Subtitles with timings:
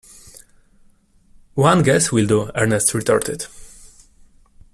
[1.53, 3.45] One guess will do, Ernest retorted.